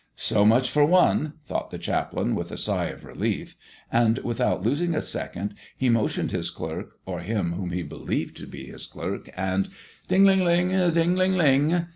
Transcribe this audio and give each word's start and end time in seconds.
"So 0.15 0.45
much 0.47 0.71
for 0.71 0.83
one!" 0.83 1.33
thought 1.45 1.69
the 1.69 1.77
chaplain, 1.77 2.33
with 2.33 2.51
a 2.51 2.57
sigh 2.57 2.85
of 2.87 3.05
relief; 3.05 3.55
and 3.91 4.17
without 4.23 4.63
losing 4.63 4.95
a 4.95 4.99
second, 5.01 5.53
he 5.77 5.89
motioned 5.89 6.31
his 6.31 6.49
clerk, 6.49 6.93
or 7.05 7.19
him 7.19 7.51
whom 7.53 7.69
he 7.69 7.83
believed 7.83 8.35
to 8.37 8.47
be 8.47 8.65
his 8.65 8.87
clerk, 8.87 9.29
and 9.37 9.69
Ding, 10.07 10.23
ling, 10.23 10.43
ling! 10.43 10.69
Ding, 10.91 11.15
ling, 11.15 11.35
ling! 11.35 11.85